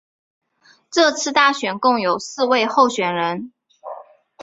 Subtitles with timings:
[0.89, 3.53] 这次大选共有四位候选人。